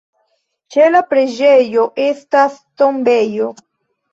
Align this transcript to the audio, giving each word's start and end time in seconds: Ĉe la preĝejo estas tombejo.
Ĉe 0.75 0.87
la 0.95 1.01
preĝejo 1.11 1.85
estas 2.07 2.57
tombejo. 2.83 3.53